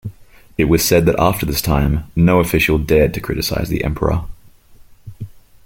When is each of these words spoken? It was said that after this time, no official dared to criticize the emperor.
It 0.57 0.63
was 0.65 0.83
said 0.83 1.05
that 1.05 1.19
after 1.19 1.45
this 1.45 1.61
time, 1.61 2.05
no 2.15 2.39
official 2.39 2.79
dared 2.79 3.13
to 3.13 3.19
criticize 3.21 3.69
the 3.69 3.83
emperor. 3.83 4.23